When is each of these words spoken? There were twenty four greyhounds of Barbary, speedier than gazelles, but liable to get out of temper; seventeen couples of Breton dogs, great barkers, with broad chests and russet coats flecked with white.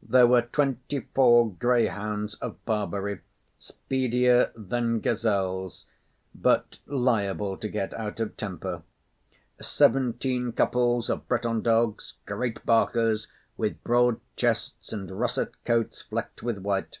There 0.00 0.28
were 0.28 0.42
twenty 0.42 1.00
four 1.00 1.50
greyhounds 1.52 2.36
of 2.36 2.64
Barbary, 2.64 3.22
speedier 3.58 4.52
than 4.54 5.00
gazelles, 5.00 5.86
but 6.32 6.78
liable 6.86 7.56
to 7.56 7.68
get 7.68 7.92
out 7.94 8.20
of 8.20 8.36
temper; 8.36 8.84
seventeen 9.60 10.52
couples 10.52 11.10
of 11.10 11.26
Breton 11.26 11.62
dogs, 11.62 12.14
great 12.24 12.64
barkers, 12.64 13.26
with 13.56 13.82
broad 13.82 14.20
chests 14.36 14.92
and 14.92 15.10
russet 15.10 15.54
coats 15.64 16.02
flecked 16.02 16.40
with 16.40 16.58
white. 16.58 17.00